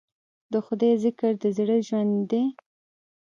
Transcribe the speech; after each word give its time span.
د 0.51 0.53
خدای 0.65 0.93
ذکر 1.03 1.31
د 1.43 1.45
زړه 1.57 1.77
ژوند 1.87 2.15
دی. 2.31 2.43